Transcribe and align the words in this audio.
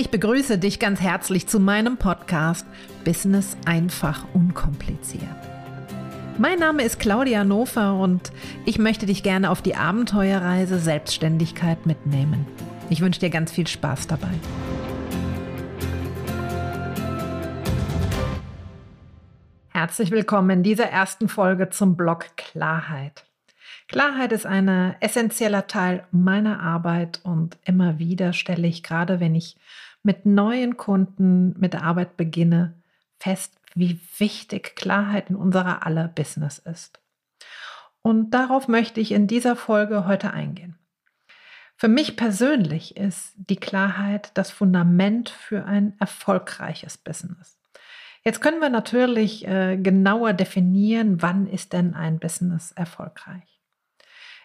Ich 0.00 0.10
begrüße 0.10 0.58
dich 0.58 0.78
ganz 0.78 1.00
herzlich 1.00 1.48
zu 1.48 1.58
meinem 1.58 1.96
Podcast 1.96 2.64
Business 3.04 3.56
einfach 3.64 4.24
unkompliziert. 4.32 5.24
Mein 6.38 6.60
Name 6.60 6.84
ist 6.84 7.00
Claudia 7.00 7.42
Nofer 7.42 7.94
und 7.94 8.30
ich 8.64 8.78
möchte 8.78 9.06
dich 9.06 9.24
gerne 9.24 9.50
auf 9.50 9.60
die 9.60 9.74
Abenteuerreise 9.74 10.78
Selbstständigkeit 10.78 11.84
mitnehmen. 11.84 12.46
Ich 12.88 13.00
wünsche 13.00 13.18
dir 13.18 13.30
ganz 13.30 13.50
viel 13.50 13.66
Spaß 13.66 14.06
dabei. 14.06 14.30
Herzlich 19.70 20.12
willkommen 20.12 20.50
in 20.50 20.62
dieser 20.62 20.86
ersten 20.86 21.28
Folge 21.28 21.70
zum 21.70 21.96
Blog 21.96 22.36
Klarheit. 22.36 23.24
Klarheit 23.88 24.32
ist 24.32 24.46
ein 24.46 24.94
essentieller 25.00 25.66
Teil 25.66 26.06
meiner 26.12 26.60
Arbeit 26.60 27.20
und 27.24 27.56
immer 27.64 27.98
wieder 27.98 28.32
stelle 28.34 28.68
ich, 28.68 28.82
gerade 28.82 29.18
wenn 29.18 29.34
ich 29.34 29.56
mit 30.02 30.26
neuen 30.26 30.76
Kunden 30.76 31.58
mit 31.58 31.72
der 31.72 31.82
Arbeit 31.82 32.16
beginne, 32.16 32.74
fest, 33.18 33.54
wie 33.74 34.00
wichtig 34.18 34.76
Klarheit 34.76 35.30
in 35.30 35.36
unserer 35.36 35.84
aller 35.86 36.08
Business 36.08 36.58
ist. 36.58 37.00
Und 38.02 38.30
darauf 38.30 38.68
möchte 38.68 39.00
ich 39.00 39.12
in 39.12 39.26
dieser 39.26 39.56
Folge 39.56 40.06
heute 40.06 40.32
eingehen. 40.32 40.78
Für 41.76 41.88
mich 41.88 42.16
persönlich 42.16 42.96
ist 42.96 43.34
die 43.36 43.56
Klarheit 43.56 44.32
das 44.34 44.50
Fundament 44.50 45.28
für 45.28 45.64
ein 45.64 45.94
erfolgreiches 46.00 46.98
Business. 46.98 47.58
Jetzt 48.24 48.40
können 48.40 48.60
wir 48.60 48.68
natürlich 48.68 49.46
äh, 49.46 49.76
genauer 49.76 50.32
definieren, 50.32 51.22
wann 51.22 51.46
ist 51.46 51.72
denn 51.72 51.94
ein 51.94 52.18
Business 52.18 52.72
erfolgreich. 52.72 53.57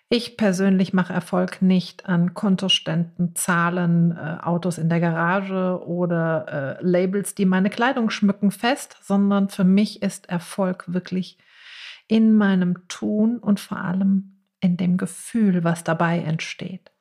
Ich 0.09 0.37
persönlich 0.37 0.93
mache 0.93 1.13
Erfolg 1.13 1.61
nicht 1.61 2.05
an 2.05 2.33
Kontoständen, 2.33 3.35
Zahlen, 3.35 4.11
äh, 4.15 4.37
Autos 4.43 4.77
in 4.77 4.89
der 4.89 4.99
Garage 4.99 5.83
oder 5.87 6.77
äh, 6.79 6.85
Labels, 6.85 7.33
die 7.33 7.45
meine 7.45 7.69
Kleidung 7.69 8.09
schmücken, 8.09 8.51
fest, 8.51 8.97
sondern 9.01 9.49
für 9.49 9.63
mich 9.63 10.03
ist 10.03 10.29
Erfolg 10.29 10.83
wirklich 10.87 11.39
in 12.07 12.33
meinem 12.35 12.87
Tun 12.89 13.39
und 13.39 13.59
vor 13.59 13.79
allem 13.79 14.43
in 14.59 14.77
dem 14.77 14.97
Gefühl, 14.97 15.63
was 15.63 15.83
dabei 15.83 16.19
entsteht. 16.19 16.91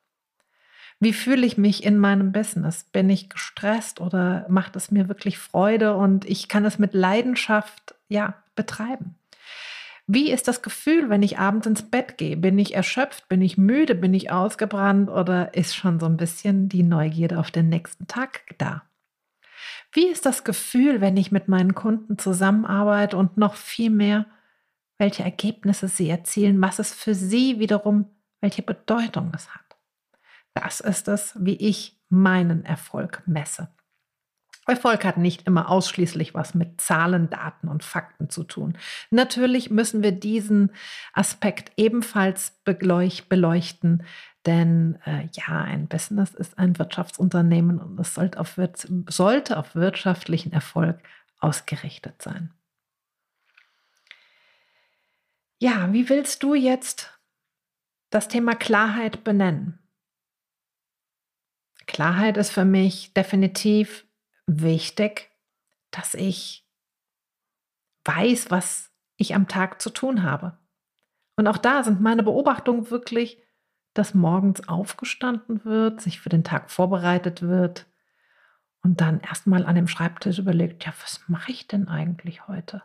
Wie 0.99 1.13
fühle 1.13 1.45
ich 1.45 1.57
mich 1.57 1.83
in 1.83 1.97
meinem 1.97 2.31
Business? 2.31 2.85
Bin 2.85 3.09
ich 3.09 3.29
gestresst 3.29 3.99
oder 3.99 4.45
macht 4.49 4.75
es 4.75 4.89
mir 4.89 5.09
wirklich 5.09 5.37
Freude 5.37 5.95
und 5.95 6.25
ich 6.25 6.47
kann 6.47 6.65
es 6.65 6.79
mit 6.79 6.93
Leidenschaft 6.93 7.95
ja 8.07 8.35
betreiben? 8.55 9.15
Wie 10.05 10.31
ist 10.31 10.47
das 10.49 10.61
Gefühl, 10.61 11.09
wenn 11.09 11.23
ich 11.23 11.39
abends 11.39 11.65
ins 11.65 11.89
Bett 11.89 12.17
gehe? 12.17 12.35
Bin 12.35 12.59
ich 12.59 12.75
erschöpft? 12.75 13.29
Bin 13.29 13.41
ich 13.41 13.57
müde? 13.57 13.95
Bin 13.95 14.13
ich 14.13 14.31
ausgebrannt? 14.31 15.09
Oder 15.09 15.53
ist 15.53 15.75
schon 15.75 15.99
so 15.99 16.05
ein 16.05 16.17
bisschen 16.17 16.67
die 16.67 16.83
Neugierde 16.83 17.39
auf 17.39 17.51
den 17.51 17.69
nächsten 17.69 18.07
Tag 18.07 18.41
da? 18.57 18.83
Wie 19.93 20.07
ist 20.07 20.25
das 20.25 20.43
Gefühl, 20.43 20.99
wenn 20.99 21.15
ich 21.15 21.31
mit 21.31 21.47
meinen 21.47 21.73
Kunden 21.73 22.17
zusammenarbeite 22.17 23.15
und 23.15 23.37
noch 23.37 23.55
viel 23.55 23.89
mehr, 23.89 24.25
welche 24.97 25.23
Ergebnisse 25.23 25.87
sie 25.87 26.09
erzielen, 26.09 26.61
was 26.61 26.79
es 26.79 26.93
für 26.93 27.15
sie 27.15 27.59
wiederum, 27.59 28.09
welche 28.41 28.61
Bedeutung 28.61 29.31
es 29.33 29.53
hat? 29.53 29.77
Das 30.53 30.81
ist 30.81 31.07
es, 31.07 31.35
wie 31.39 31.55
ich 31.55 31.97
meinen 32.09 32.65
Erfolg 32.65 33.23
messe. 33.25 33.69
Erfolg 34.65 35.03
hat 35.03 35.17
nicht 35.17 35.45
immer 35.45 35.69
ausschließlich 35.69 36.33
was 36.33 36.53
mit 36.53 36.79
Zahlen, 36.79 37.29
Daten 37.29 37.67
und 37.67 37.83
Fakten 37.83 38.29
zu 38.29 38.43
tun. 38.43 38.77
Natürlich 39.09 39.69
müssen 39.69 40.03
wir 40.03 40.13
diesen 40.13 40.71
Aspekt 41.11 41.71
ebenfalls 41.75 42.61
beleuchten, 42.63 44.03
denn 44.45 44.99
äh, 45.05 45.27
ja, 45.33 45.61
ein 45.61 45.87
Business 45.87 46.33
ist 46.33 46.57
ein 46.57 46.77
Wirtschaftsunternehmen 46.77 47.79
und 47.79 47.99
es 47.99 48.13
sollte 48.13 48.39
auf, 48.39 48.57
sollte 49.09 49.57
auf 49.57 49.75
wirtschaftlichen 49.75 50.51
Erfolg 50.51 50.99
ausgerichtet 51.39 52.21
sein. 52.21 52.53
Ja, 55.59 55.93
wie 55.93 56.09
willst 56.09 56.43
du 56.43 56.55
jetzt 56.55 57.17
das 58.09 58.27
Thema 58.27 58.53
Klarheit 58.53 59.23
benennen? 59.23 59.79
Klarheit 61.85 62.37
ist 62.37 62.51
für 62.51 62.65
mich 62.65 63.13
definitiv 63.13 64.05
wichtig, 64.47 65.31
dass 65.91 66.13
ich 66.13 66.67
weiß, 68.05 68.51
was 68.51 68.91
ich 69.17 69.35
am 69.35 69.47
Tag 69.47 69.81
zu 69.81 69.89
tun 69.89 70.23
habe. 70.23 70.57
Und 71.35 71.47
auch 71.47 71.57
da 71.57 71.83
sind 71.83 72.01
meine 72.01 72.23
Beobachtungen 72.23 72.89
wirklich, 72.89 73.41
dass 73.93 74.13
morgens 74.13 74.67
aufgestanden 74.67 75.65
wird, 75.65 76.01
sich 76.01 76.19
für 76.19 76.29
den 76.29 76.43
Tag 76.43 76.71
vorbereitet 76.71 77.41
wird 77.41 77.85
und 78.81 79.01
dann 79.01 79.19
erstmal 79.21 79.65
an 79.65 79.75
dem 79.75 79.87
Schreibtisch 79.87 80.39
überlegt, 80.39 80.85
ja, 80.85 80.93
was 81.01 81.21
mache 81.27 81.51
ich 81.51 81.67
denn 81.67 81.87
eigentlich 81.87 82.47
heute? 82.47 82.83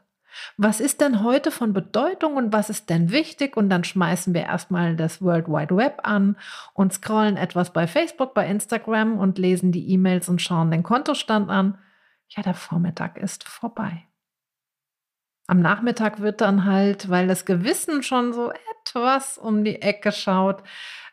Was 0.56 0.80
ist 0.80 1.00
denn 1.00 1.22
heute 1.22 1.50
von 1.50 1.72
Bedeutung 1.72 2.36
und 2.36 2.52
was 2.52 2.70
ist 2.70 2.90
denn 2.90 3.10
wichtig? 3.10 3.56
Und 3.56 3.70
dann 3.70 3.84
schmeißen 3.84 4.34
wir 4.34 4.42
erstmal 4.42 4.96
das 4.96 5.22
World 5.22 5.48
Wide 5.48 5.76
Web 5.76 6.00
an 6.02 6.36
und 6.74 6.92
scrollen 6.92 7.36
etwas 7.36 7.72
bei 7.72 7.86
Facebook, 7.86 8.34
bei 8.34 8.46
Instagram 8.46 9.18
und 9.18 9.38
lesen 9.38 9.72
die 9.72 9.90
E-Mails 9.90 10.28
und 10.28 10.42
schauen 10.42 10.70
den 10.70 10.82
Kontostand 10.82 11.50
an. 11.50 11.78
Ja, 12.28 12.42
der 12.42 12.54
Vormittag 12.54 13.16
ist 13.18 13.44
vorbei. 13.48 14.04
Am 15.46 15.60
Nachmittag 15.60 16.20
wird 16.20 16.42
dann 16.42 16.66
halt, 16.66 17.08
weil 17.08 17.26
das 17.26 17.46
Gewissen 17.46 18.02
schon 18.02 18.34
so 18.34 18.52
etwas 18.82 19.38
um 19.38 19.64
die 19.64 19.80
Ecke 19.80 20.12
schaut, 20.12 20.62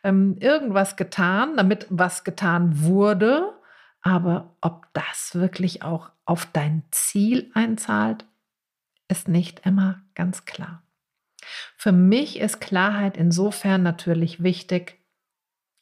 ähm, 0.04 0.36
irgendwas 0.40 0.96
getan, 0.96 1.56
damit 1.56 1.86
was 1.88 2.22
getan 2.22 2.82
wurde. 2.82 3.54
Aber 4.02 4.54
ob 4.60 4.86
das 4.92 5.34
wirklich 5.34 5.82
auch 5.82 6.10
auf 6.26 6.46
dein 6.52 6.82
Ziel 6.90 7.50
einzahlt, 7.54 8.26
ist 9.08 9.28
nicht 9.28 9.64
immer 9.64 10.02
ganz 10.14 10.44
klar. 10.44 10.82
Für 11.76 11.92
mich 11.92 12.38
ist 12.38 12.60
Klarheit 12.60 13.16
insofern 13.16 13.82
natürlich 13.82 14.42
wichtig 14.42 14.98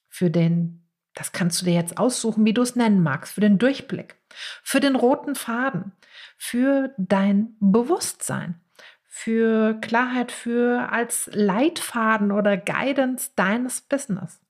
für 0.09 0.31
den, 0.31 0.89
das 1.15 1.33
kannst 1.33 1.61
du 1.61 1.65
dir 1.65 1.75
jetzt 1.75 1.99
aussuchen, 1.99 2.45
wie 2.45 2.53
du 2.53 2.63
es 2.63 2.77
nennen 2.77 3.03
magst, 3.03 3.34
für 3.34 3.41
den 3.41 3.59
Durchblick, 3.59 4.17
für 4.63 4.81
den 4.81 4.97
roten 4.97 5.34
Faden, 5.34 5.93
für 6.37 6.95
dein 6.99 7.57
Bewusstsein, 7.61 8.61
für 9.05 9.75
Klarheit, 9.81 10.33
für 10.33 10.91
als 10.91 11.31
Leitfaden 11.33 12.33
oder 12.33 12.57
Guidance 12.57 13.31
deines 13.37 13.81
Business. 13.81 14.41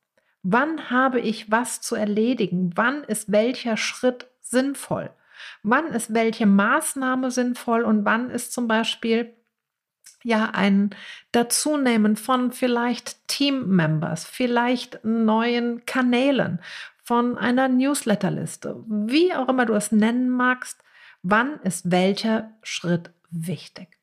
Wann 0.43 0.91
habe 0.91 1.21
ich 1.21 1.51
was 1.51 1.81
zu 1.81 1.95
erledigen? 1.95 2.73
Wann 2.75 3.05
ist 3.05 3.33
welcher 3.33 3.77
Schritt 3.77 4.27
sinnvoll? 4.41 5.11
Wann 5.63 5.87
ist 5.89 6.15
welche 6.15 6.47
Maßnahme 6.47 7.31
sinnvoll 7.31 7.83
und 7.83 8.05
wann 8.05 8.31
ist 8.31 8.53
zum 8.53 8.69
Beispiel 8.69 9.35
ja 10.23 10.51
ein 10.51 10.91
Dazunehmen 11.33 12.17
von 12.17 12.53
vielleicht 12.53 13.27
Team-Members, 13.29 14.25
vielleicht 14.25 15.05
neuen 15.05 15.85
Kanälen, 15.87 16.61
von 17.05 17.37
einer 17.37 17.69
Newsletterliste, 17.69 18.83
wie 18.87 19.35
auch 19.35 19.49
immer 19.49 19.67
du 19.67 19.75
es 19.75 19.93
nennen 19.93 20.31
magst, 20.31 20.83
wann 21.23 21.61
ist 21.61 21.91
welcher 21.91 22.51
Schritt 22.63 23.13
wichtig? 23.31 23.99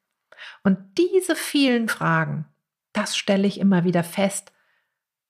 Und 0.63 0.77
diese 0.99 1.35
vielen 1.35 1.89
Fragen, 1.89 2.45
das 2.93 3.17
stelle 3.17 3.47
ich 3.47 3.59
immer 3.59 3.83
wieder 3.83 4.03
fest, 4.03 4.51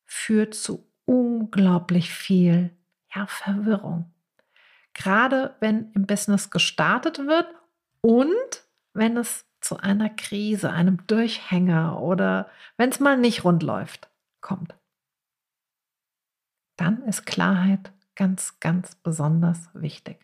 führt 0.06 0.54
zu 0.54 0.86
unglaublich 1.06 2.14
viel 2.14 2.72
ja, 3.16 3.26
Verwirrung. 3.28 4.11
Gerade 4.94 5.56
wenn 5.60 5.92
im 5.94 6.06
Business 6.06 6.50
gestartet 6.50 7.20
wird 7.20 7.48
und 8.02 8.64
wenn 8.94 9.18
es 9.18 9.46
zu 9.62 9.78
einer 9.78 10.10
Krise, 10.10 10.72
einem 10.72 11.06
Durchhänger 11.08 12.00
oder 12.02 12.50
wenn 12.78 12.90
es 12.90 13.00
mal 13.00 13.18
nicht 13.18 13.44
rund 13.44 13.64
läuft, 13.64 14.10
kommt. 14.42 14.76
Dann 16.78 17.04
ist 17.04 17.26
Klarheit 17.26 17.92
ganz, 18.16 18.60
ganz 18.60 18.96
besonders 18.96 19.70
wichtig. 19.74 20.20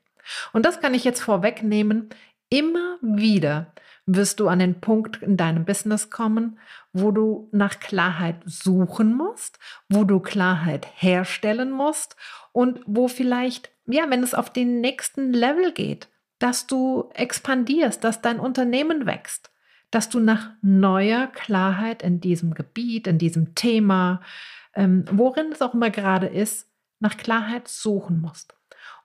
Und 0.53 0.65
das 0.65 0.81
kann 0.81 0.93
ich 0.93 1.03
jetzt 1.03 1.21
vorwegnehmen. 1.21 2.09
Immer 2.49 2.97
wieder 3.01 3.73
wirst 4.07 4.39
du 4.39 4.47
an 4.47 4.59
den 4.59 4.79
Punkt 4.79 5.21
in 5.21 5.37
deinem 5.37 5.65
Business 5.65 6.09
kommen, 6.09 6.57
wo 6.93 7.11
du 7.11 7.49
nach 7.51 7.79
Klarheit 7.79 8.37
suchen 8.45 9.13
musst, 9.13 9.59
wo 9.89 10.05
du 10.05 10.19
Klarheit 10.19 10.87
herstellen 10.95 11.69
musst 11.71 12.15
und 12.53 12.79
wo 12.85 13.09
vielleicht, 13.09 13.69
ja, 13.85 14.09
wenn 14.09 14.23
es 14.23 14.33
auf 14.33 14.51
den 14.51 14.79
nächsten 14.79 15.33
Level 15.33 15.73
geht, 15.73 16.07
dass 16.39 16.67
du 16.67 17.09
expandierst, 17.13 18.03
dass 18.03 18.21
dein 18.21 18.39
Unternehmen 18.39 19.05
wächst, 19.05 19.51
dass 19.91 20.09
du 20.09 20.19
nach 20.19 20.51
neuer 20.61 21.27
Klarheit 21.27 22.01
in 22.01 22.21
diesem 22.21 22.53
Gebiet, 22.53 23.07
in 23.07 23.17
diesem 23.17 23.55
Thema, 23.55 24.21
ähm, 24.73 25.03
worin 25.11 25.51
es 25.51 25.61
auch 25.61 25.73
immer 25.73 25.89
gerade 25.89 26.27
ist, 26.27 26.69
nach 26.99 27.17
Klarheit 27.17 27.67
suchen 27.67 28.21
musst. 28.21 28.55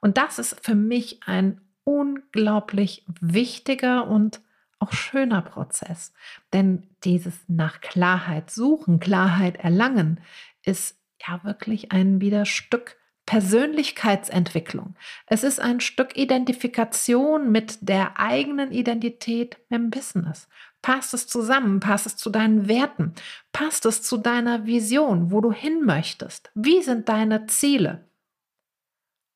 Und 0.00 0.16
das 0.16 0.38
ist 0.38 0.64
für 0.64 0.74
mich 0.76 1.20
ein 1.26 1.60
unglaublich 1.84 3.04
wichtiger 3.20 4.06
und 4.06 4.40
auch 4.82 4.92
schöner 4.92 5.42
Prozess. 5.42 6.12
Denn 6.52 6.88
dieses 7.04 7.34
nach 7.48 7.80
Klarheit 7.80 8.50
suchen, 8.50 9.00
Klarheit 9.00 9.56
erlangen, 9.56 10.20
ist 10.64 10.98
ja 11.26 11.42
wirklich 11.44 11.92
ein 11.92 12.20
wieder 12.20 12.44
Stück 12.44 12.96
Persönlichkeitsentwicklung. 13.24 14.96
Es 15.26 15.44
ist 15.44 15.60
ein 15.60 15.80
Stück 15.80 16.16
Identifikation 16.18 17.52
mit 17.52 17.78
der 17.88 18.18
eigenen 18.18 18.72
Identität 18.72 19.56
im 19.70 19.90
Business. 19.90 20.48
Passt 20.82 21.14
es 21.14 21.28
zusammen? 21.28 21.78
Passt 21.78 22.06
es 22.06 22.16
zu 22.16 22.30
deinen 22.30 22.66
Werten? 22.66 23.14
Passt 23.52 23.86
es 23.86 24.02
zu 24.02 24.16
deiner 24.16 24.66
Vision, 24.66 25.30
wo 25.30 25.40
du 25.40 25.52
hin 25.52 25.84
möchtest? 25.84 26.50
Wie 26.54 26.82
sind 26.82 27.08
deine 27.08 27.46
Ziele? 27.46 28.04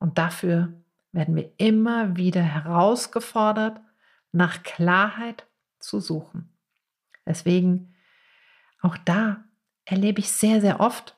Und 0.01 0.19
dafür 0.19 0.73
werden 1.13 1.37
wir 1.37 1.53
immer 1.57 2.17
wieder 2.17 2.43
herausgefordert, 2.43 3.81
nach 4.37 4.62
Klarheit 4.62 5.47
zu 5.79 6.00
suchen. 6.00 6.53
Deswegen 7.25 7.94
auch 8.81 8.97
da 8.99 9.44
erlebe 9.85 10.21
ich 10.21 10.31
sehr, 10.31 10.61
sehr 10.61 10.81
oft, 10.81 11.17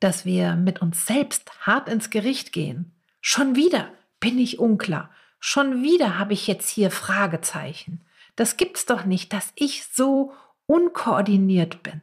dass 0.00 0.24
wir 0.24 0.54
mit 0.54 0.80
uns 0.80 1.06
selbst 1.06 1.66
hart 1.66 1.88
ins 1.88 2.10
Gericht 2.10 2.52
gehen. 2.52 2.92
Schon 3.20 3.56
wieder 3.56 3.92
bin 4.20 4.38
ich 4.38 4.58
unklar. 4.58 5.10
Schon 5.40 5.82
wieder 5.82 6.18
habe 6.18 6.32
ich 6.32 6.46
jetzt 6.46 6.68
hier 6.68 6.90
Fragezeichen. 6.90 8.04
Das 8.36 8.56
gibt's 8.56 8.86
doch 8.86 9.04
nicht, 9.04 9.32
dass 9.32 9.52
ich 9.56 9.86
so 9.86 10.32
unkoordiniert 10.66 11.82
bin. 11.82 12.02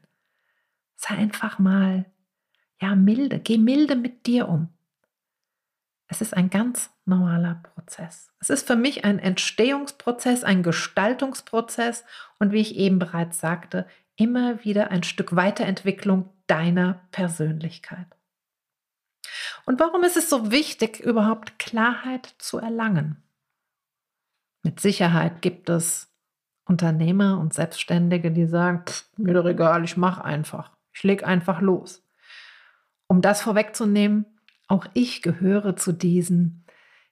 Sei 0.96 1.16
einfach 1.16 1.60
mal, 1.60 2.06
ja, 2.82 2.96
milde. 2.96 3.40
Geh 3.40 3.58
milde 3.58 3.96
mit 3.96 4.26
dir 4.26 4.50
um. 4.50 4.70
Es 6.08 6.22
ist 6.22 6.36
ein 6.36 6.50
ganz 6.50 6.90
normaler 7.06 7.62
Prozess. 7.64 8.32
Es 8.40 8.50
ist 8.50 8.68
für 8.68 8.76
mich 8.76 9.06
ein 9.06 9.20
Entstehungsprozess, 9.20 10.44
ein 10.44 10.64
Gestaltungsprozess 10.64 12.04
und 12.40 12.52
wie 12.52 12.62
ich 12.62 12.76
eben 12.76 13.00
bereits 13.00 13.40
sagte, 13.40 13.88
immer 14.16 14.64
wieder 14.64 14.92
ein 14.92 15.04
Stück 15.04 15.36
Weiterentwicklung 15.36 16.30
deiner 16.48 17.02
Persönlichkeit. 17.12 18.08
Und 19.66 19.80
warum 19.80 20.04
ist 20.04 20.18
es 20.18 20.30
so 20.30 20.52
wichtig, 20.52 21.00
überhaupt 21.00 21.60
Klarheit 21.60 22.36
zu 22.38 22.60
erlangen? 22.60 23.24
Mit 24.64 24.80
Sicherheit 24.80 25.42
gibt 25.42 25.70
es 25.70 26.12
Unternehmer 26.66 27.40
und 27.40 27.54
Selbstständige, 27.54 28.32
die 28.32 28.48
sagen, 28.48 28.84
mir 29.18 29.34
doch 29.34 29.46
egal, 29.46 29.84
ich 29.84 29.98
mache 29.98 30.24
einfach, 30.24 30.72
ich 30.94 31.04
lege 31.04 31.26
einfach 31.26 31.62
los. 31.62 32.04
Um 33.08 33.22
das 33.22 33.42
vorwegzunehmen, 33.42 34.26
auch 34.68 34.88
ich 34.94 35.22
gehöre 35.22 35.76
zu 35.76 35.92
diesen, 35.92 36.65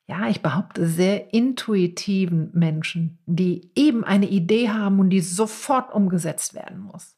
ja, 0.06 0.28
ich 0.28 0.42
behaupte, 0.42 0.86
sehr 0.86 1.34
intuitiven 1.34 2.50
Menschen, 2.54 3.20
die 3.26 3.72
eben 3.76 4.04
eine 4.04 4.28
Idee 4.28 4.70
haben 4.70 5.00
und 5.00 5.10
die 5.10 5.22
sofort 5.22 5.94
umgesetzt 5.94 6.54
werden 6.54 6.80
muss. 6.80 7.18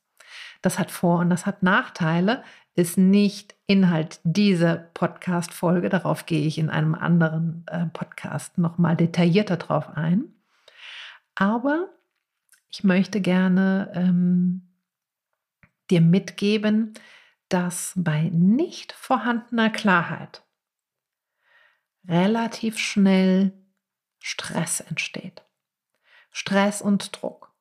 Das 0.61 0.77
hat 0.77 0.91
Vor- 0.91 1.19
und 1.19 1.29
das 1.29 1.45
hat 1.45 1.63
Nachteile, 1.63 2.43
ist 2.75 2.97
nicht 2.97 3.55
Inhalt 3.67 4.19
dieser 4.23 4.75
Podcast-Folge. 4.75 5.89
Darauf 5.89 6.25
gehe 6.25 6.45
ich 6.45 6.57
in 6.57 6.69
einem 6.69 6.93
anderen 6.93 7.63
äh, 7.67 7.85
Podcast 7.87 8.57
nochmal 8.57 8.95
detaillierter 8.95 9.57
drauf 9.57 9.89
ein. 9.95 10.25
Aber 11.35 11.89
ich 12.69 12.83
möchte 12.83 13.21
gerne 13.21 13.91
ähm, 13.95 14.61
dir 15.89 16.01
mitgeben, 16.01 16.93
dass 17.49 17.93
bei 17.95 18.29
nicht 18.33 18.91
vorhandener 18.91 19.69
Klarheit 19.69 20.44
relativ 22.07 22.77
schnell 22.77 23.53
Stress 24.19 24.79
entsteht. 24.79 25.43
Stress 26.31 26.81
und 26.81 27.21
Druck. 27.21 27.53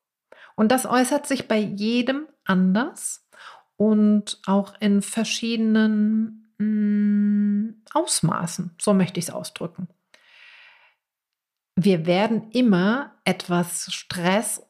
Und 0.57 0.73
das 0.73 0.87
äußert 0.87 1.27
sich 1.27 1.49
bei 1.49 1.59
jedem 1.59 2.27
anders 2.45 3.29
und 3.77 4.41
auch 4.47 4.75
in 4.81 5.03
verschiedenen 5.03 6.53
mh, 6.59 6.65
mm, 6.65 7.83
Ausmaßen. 7.93 8.75
So 8.81 8.95
möchte 8.95 9.19
ich 9.19 9.27
es 9.27 9.35
ausdrücken. 9.35 9.89
Wir 11.77 12.07
werden 12.07 12.51
immer 12.51 13.13
etwas 13.25 13.93
Stress 13.93 14.67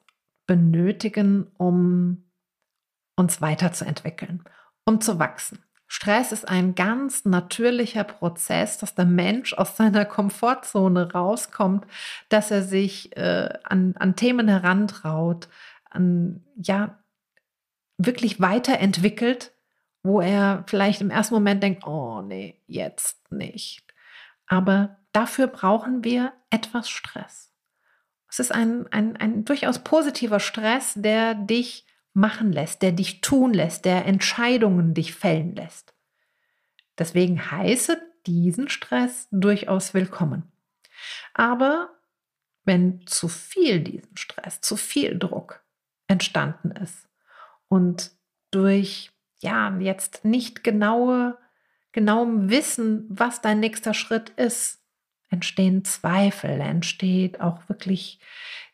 benötigen, 0.47 1.50
um 1.59 2.25
uns 3.17 3.41
weiterzuentwickeln, 3.41 4.44
um 4.85 5.00
zu 5.00 5.19
wachsen. 5.19 5.62
Stress 5.96 6.32
ist 6.32 6.49
ein 6.49 6.75
ganz 6.75 7.25
natürlicher 7.25 8.02
Prozess, 8.02 8.79
dass 8.79 8.96
der 8.96 9.05
Mensch 9.05 9.52
aus 9.55 9.76
seiner 9.76 10.05
Komfortzone 10.05 11.12
rauskommt, 11.12 11.87
dass 12.29 12.50
er 12.50 12.64
sich 12.64 13.17
äh, 13.17 13.49
an, 13.62 13.94
an 13.96 14.17
Themen 14.17 14.49
herantraut, 14.49 15.49
an, 15.88 16.43
ja, 16.56 16.99
wirklich 17.96 18.41
weiterentwickelt, 18.41 19.52
wo 20.02 20.20
er 20.20 20.64
vielleicht 20.67 21.00
im 21.00 21.11
ersten 21.11 21.35
Moment 21.35 21.62
denkt, 21.62 21.87
oh 21.87 22.23
nee, 22.23 22.61
jetzt 22.67 23.31
nicht. 23.31 23.85
Aber 24.49 24.99
dafür 25.12 25.47
brauchen 25.47 26.02
wir 26.02 26.32
etwas 26.50 26.90
Stress. 26.90 27.52
Es 28.29 28.40
ist 28.40 28.50
ein, 28.50 28.88
ein, 28.90 29.17
ein 29.17 29.44
durchaus 29.44 29.79
positiver 29.79 30.40
Stress, 30.40 30.94
der 30.97 31.37
dich 31.37 31.87
machen 32.14 32.52
lässt, 32.52 32.82
der 32.82 32.93
dich 32.93 33.20
tun 33.20 33.52
lässt, 33.52 33.84
der 33.84 34.06
Entscheidungen 34.06 34.94
dich 34.94 35.14
fällen 35.14 35.55
lässt. 35.55 35.94
Deswegen 36.99 37.50
heiße 37.50 38.00
diesen 38.26 38.69
Stress 38.69 39.28
durchaus 39.31 39.93
willkommen. 39.93 40.50
Aber 41.34 41.90
wenn 42.64 43.06
zu 43.06 43.28
viel 43.28 43.81
diesen 43.81 44.16
Stress, 44.16 44.61
zu 44.61 44.76
viel 44.76 45.19
Druck 45.19 45.62
entstanden 46.06 46.70
ist 46.70 47.08
und 47.69 48.12
durch 48.50 49.11
ja 49.40 49.76
jetzt 49.78 50.25
nicht 50.25 50.64
genaue 50.64 51.37
genauem 51.94 52.50
Wissen, 52.50 53.06
was 53.08 53.40
dein 53.40 53.61
nächster 53.61 53.94
Schritt 53.94 54.31
ist, 54.31 54.82
entstehen 55.31 55.84
Zweifel, 55.84 56.61
entsteht 56.61 57.40
auch 57.40 57.69
wirklich 57.69 58.19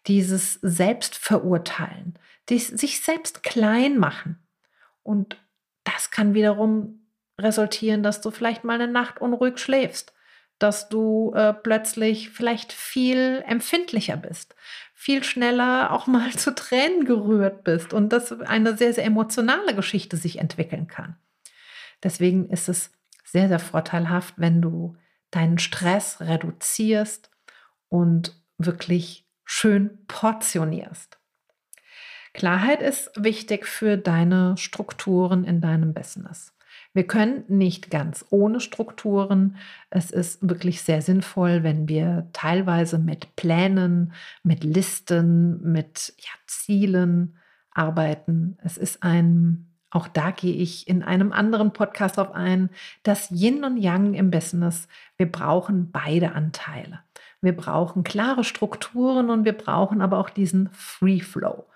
dieses 0.06 0.54
Selbstverurteilen, 0.54 2.18
sich 2.58 3.00
selbst 3.00 3.42
klein 3.42 3.98
machen. 3.98 4.38
Und 5.02 5.36
das 5.84 6.10
kann 6.10 6.34
wiederum 6.34 7.06
resultieren, 7.38 8.02
dass 8.02 8.20
du 8.20 8.30
vielleicht 8.30 8.64
mal 8.64 8.80
eine 8.80 8.92
Nacht 8.92 9.20
unruhig 9.20 9.58
schläfst, 9.58 10.12
dass 10.58 10.88
du 10.88 11.32
äh, 11.34 11.54
plötzlich 11.54 12.30
vielleicht 12.30 12.72
viel 12.72 13.42
empfindlicher 13.46 14.16
bist, 14.16 14.54
viel 14.94 15.24
schneller 15.24 15.92
auch 15.92 16.06
mal 16.06 16.32
zu 16.32 16.54
Tränen 16.54 17.04
gerührt 17.04 17.64
bist 17.64 17.92
und 17.92 18.10
dass 18.10 18.32
eine 18.40 18.76
sehr, 18.76 18.92
sehr 18.92 19.04
emotionale 19.04 19.74
Geschichte 19.74 20.16
sich 20.16 20.38
entwickeln 20.38 20.86
kann. 20.86 21.16
Deswegen 22.02 22.48
ist 22.50 22.68
es 22.68 22.92
sehr, 23.24 23.48
sehr 23.48 23.58
vorteilhaft, 23.58 24.34
wenn 24.36 24.60
du 24.60 24.96
deinen 25.30 25.58
Stress 25.58 26.20
reduzierst 26.20 27.30
und 27.88 28.34
wirklich 28.58 29.26
schön 29.44 30.04
portionierst. 30.06 31.19
Klarheit 32.32 32.80
ist 32.80 33.10
wichtig 33.16 33.66
für 33.66 33.96
deine 33.96 34.56
Strukturen 34.56 35.44
in 35.44 35.60
deinem 35.60 35.94
Business. 35.94 36.54
Wir 36.92 37.06
können 37.06 37.44
nicht 37.48 37.90
ganz 37.90 38.24
ohne 38.30 38.60
Strukturen. 38.60 39.56
Es 39.90 40.10
ist 40.10 40.48
wirklich 40.48 40.82
sehr 40.82 41.02
sinnvoll, 41.02 41.62
wenn 41.62 41.88
wir 41.88 42.28
teilweise 42.32 42.98
mit 42.98 43.36
Plänen, 43.36 44.12
mit 44.42 44.64
Listen, 44.64 45.72
mit 45.72 46.14
ja, 46.18 46.30
Zielen 46.46 47.36
arbeiten. 47.72 48.58
Es 48.64 48.76
ist 48.76 49.02
ein, 49.04 49.68
auch 49.90 50.08
da 50.08 50.32
gehe 50.32 50.54
ich 50.54 50.88
in 50.88 51.04
einem 51.04 51.32
anderen 51.32 51.72
Podcast 51.72 52.18
auf 52.18 52.32
ein, 52.32 52.70
das 53.04 53.30
Yin 53.30 53.62
und 53.62 53.76
Yang 53.76 54.14
im 54.14 54.30
Business. 54.32 54.88
Wir 55.16 55.30
brauchen 55.30 55.92
beide 55.92 56.32
Anteile. 56.32 57.00
Wir 57.40 57.56
brauchen 57.56 58.02
klare 58.02 58.42
Strukturen 58.42 59.30
und 59.30 59.44
wir 59.44 59.56
brauchen 59.56 60.02
aber 60.02 60.18
auch 60.18 60.30
diesen 60.30 60.68
Free 60.72 61.20
Flow. 61.20 61.66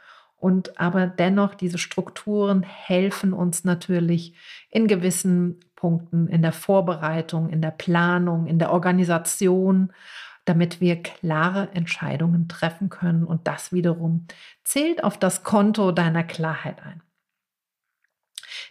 Und 0.44 0.78
aber 0.78 1.06
dennoch, 1.06 1.54
diese 1.54 1.78
Strukturen 1.78 2.62
helfen 2.64 3.32
uns 3.32 3.64
natürlich 3.64 4.34
in 4.68 4.88
gewissen 4.88 5.58
Punkten 5.74 6.28
in 6.28 6.42
der 6.42 6.52
Vorbereitung, 6.52 7.48
in 7.48 7.62
der 7.62 7.70
Planung, 7.70 8.46
in 8.46 8.58
der 8.58 8.70
Organisation, 8.70 9.90
damit 10.44 10.82
wir 10.82 11.02
klare 11.02 11.70
Entscheidungen 11.72 12.46
treffen 12.46 12.90
können. 12.90 13.24
Und 13.24 13.48
das 13.48 13.72
wiederum 13.72 14.26
zählt 14.64 15.02
auf 15.02 15.16
das 15.16 15.44
Konto 15.44 15.92
deiner 15.92 16.24
Klarheit 16.24 16.82
ein. 16.84 17.00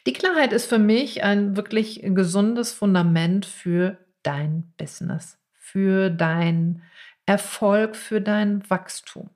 Die 0.05 0.13
Klarheit 0.13 0.53
ist 0.53 0.67
für 0.67 0.77
mich 0.77 1.23
ein 1.23 1.57
wirklich 1.57 2.03
gesundes 2.03 2.71
Fundament 2.71 3.47
für 3.47 3.97
dein 4.21 4.71
Business, 4.77 5.39
für 5.57 6.11
dein 6.11 6.83
Erfolg, 7.25 7.95
für 7.95 8.21
dein 8.21 8.69
Wachstum. 8.69 9.31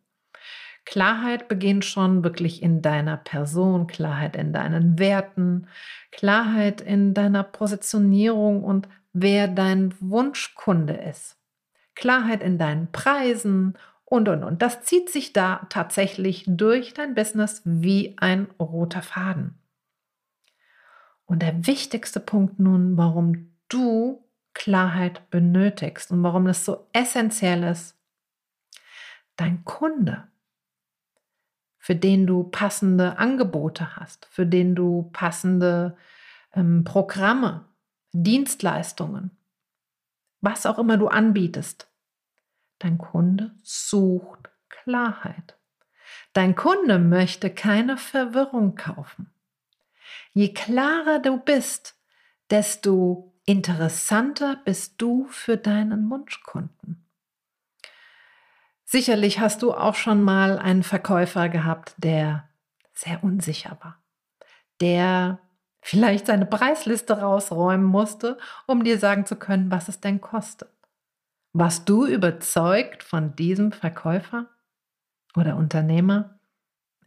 Klarheit 0.87 1.49
beginnt 1.49 1.83
schon 1.83 2.23
wirklich 2.23 2.63
in 2.63 2.81
deiner 2.81 3.17
Person, 3.17 3.87
Klarheit 3.87 4.37
in 4.37 4.53
deinen 4.53 4.97
Werten, 4.97 5.67
Klarheit 6.11 6.79
in 6.79 7.13
deiner 7.13 7.43
Positionierung 7.43 8.63
und 8.63 8.87
wer 9.11 9.49
dein 9.49 9.93
Wunschkunde 9.99 10.93
ist. 10.93 11.35
Klarheit 11.93 12.41
in 12.41 12.57
deinen 12.57 12.89
Preisen 12.93 13.77
und, 14.05 14.29
und, 14.29 14.45
und. 14.45 14.61
Das 14.61 14.83
zieht 14.83 15.09
sich 15.09 15.33
da 15.33 15.67
tatsächlich 15.69 16.45
durch 16.47 16.93
dein 16.93 17.15
Business 17.15 17.61
wie 17.65 18.15
ein 18.17 18.47
roter 18.57 19.01
Faden. 19.01 19.55
Und 21.25 21.41
der 21.41 21.67
wichtigste 21.67 22.21
Punkt 22.21 22.59
nun, 22.59 22.95
warum 22.95 23.51
du 23.67 24.23
Klarheit 24.53 25.29
benötigst 25.31 26.11
und 26.11 26.23
warum 26.23 26.45
das 26.45 26.63
so 26.63 26.87
essentiell 26.93 27.63
ist. 27.63 27.99
Dein 29.35 29.65
Kunde, 29.65 30.29
für 31.87 31.95
den 31.95 32.27
du 32.27 32.43
passende 32.43 33.17
Angebote 33.17 33.95
hast, 33.95 34.25
für 34.25 34.45
den 34.45 34.75
du 34.75 35.09
passende 35.13 35.95
ähm, 36.53 36.83
Programme, 36.83 37.63
Dienstleistungen, 38.11 39.31
was 40.41 40.65
auch 40.65 40.79
immer 40.79 40.97
du 40.97 41.07
anbietest. 41.07 41.89
Dein 42.79 42.97
Kunde 42.97 43.55
sucht 43.63 44.49
Klarheit. 44.67 45.55
Dein 46.33 46.55
Kunde 46.55 46.99
möchte 46.99 47.49
keine 47.49 47.95
Verwirrung 47.95 48.75
kaufen. 48.75 49.31
Je 50.33 50.53
klarer 50.53 51.19
du 51.19 51.37
bist, 51.37 51.95
desto 52.49 53.33
interessanter 53.45 54.57
bist 54.65 54.95
du 54.97 55.25
für 55.29 55.55
deinen 55.55 56.09
Wunschkunden. 56.09 57.06
Sicherlich 58.89 59.41
hast 59.41 59.63
du 59.63 59.73
auch 59.73 59.95
schon 59.95 60.23
mal 60.23 60.57
einen 60.57 60.81
Verkäufer 60.81 61.49
gehabt, 61.49 61.93
der 61.97 62.47
sehr 62.93 63.21
unsicher 63.21 63.77
war, 63.81 64.01
der 64.79 65.39
vielleicht 65.81 66.27
seine 66.27 66.45
Preisliste 66.45 67.19
rausräumen 67.19 67.85
musste, 67.85 68.37
um 68.65 68.85
dir 68.85 68.97
sagen 68.97 69.25
zu 69.25 69.35
können, 69.35 69.71
was 69.71 69.89
es 69.89 69.99
denn 69.99 70.21
kostet. 70.21 70.69
Warst 71.51 71.89
du 71.89 72.05
überzeugt 72.05 73.03
von 73.03 73.35
diesem 73.35 73.73
Verkäufer 73.73 74.47
oder 75.35 75.57
Unternehmer? 75.57 76.39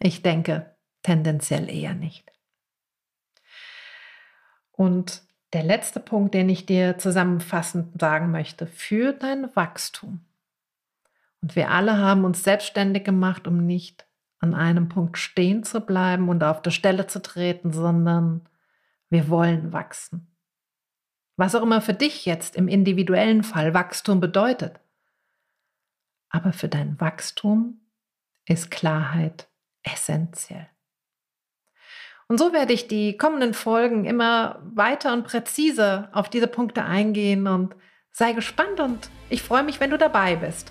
Ich 0.01 0.21
denke 0.21 0.77
tendenziell 1.03 1.71
eher 1.71 1.95
nicht. 1.95 2.31
Und 4.71 5.23
der 5.55 5.63
letzte 5.63 5.99
Punkt, 5.99 6.35
den 6.35 6.51
ich 6.51 6.67
dir 6.67 6.99
zusammenfassend 6.99 7.99
sagen 7.99 8.31
möchte, 8.31 8.67
für 8.67 9.15
dein 9.15 9.57
Wachstum. 9.57 10.27
Und 11.43 11.57
wir 11.57 11.71
alle 11.71 11.99
haben 11.99 12.25
uns 12.25 12.45
selbstständig 12.45 13.05
gemacht, 13.05 13.47
um 13.47 13.67
nicht 13.67 14.07
an 14.41 14.55
einem 14.55 14.89
Punkt 14.89 15.19
stehen 15.19 15.63
zu 15.65 15.81
bleiben 15.81 16.29
und 16.29 16.43
auf 16.43 16.63
der 16.63 16.71
Stelle 16.71 17.07
zu 17.07 17.21
treten, 17.23 17.73
sondern 17.73 18.49
wir 19.11 19.29
wollen 19.29 19.73
wachsen. 19.73 20.35
Was 21.37 21.55
auch 21.55 21.63
immer 21.63 21.81
für 21.81 21.95
dich 21.95 22.27
jetzt 22.27 22.57
im 22.57 22.69
individuellen 22.69 23.43
Fall 23.43 23.75
Wachstum 23.75 24.21
bedeutet. 24.21 24.81
Aber 26.29 26.53
für 26.53 26.69
dein 26.69 27.01
Wachstum 27.01 27.81
ist 28.47 28.71
Klarheit 28.71 29.49
essentiell. 29.83 30.69
Und 32.29 32.39
so 32.39 32.53
werde 32.53 32.73
ich 32.73 32.87
die 32.87 33.17
kommenden 33.17 33.55
Folgen 33.55 34.05
immer 34.05 34.61
weiter 34.63 35.13
und 35.13 35.25
präziser 35.25 36.11
auf 36.13 36.31
diese 36.31 36.47
Punkte 36.47 36.85
eingehen 36.85 37.47
und 37.49 37.75
sei 38.13 38.33
gespannt 38.35 38.79
und 38.79 39.11
ich 39.31 39.43
freue 39.43 39.65
mich, 39.65 39.81
wenn 39.81 39.91
du 39.91 39.99
dabei 39.99 40.37
bist. 40.37 40.71